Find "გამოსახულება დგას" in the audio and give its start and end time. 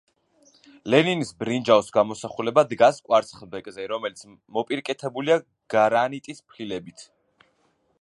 1.97-2.99